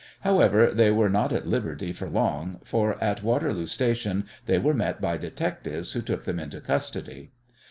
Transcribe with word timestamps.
However, 0.21 0.71
they 0.71 0.89
were 0.89 1.09
not 1.11 1.31
at 1.31 1.45
liberty 1.45 1.93
for 1.93 2.09
long, 2.09 2.59
for 2.63 2.97
at 3.03 3.21
Waterloo 3.21 3.67
Station 3.67 4.25
they 4.47 4.57
were 4.57 4.73
met 4.73 4.99
by 4.99 5.15
detectives 5.15 5.91
who 5.91 6.01
took 6.01 6.23
them 6.23 6.39
into 6.39 6.59
custody. 6.59 7.29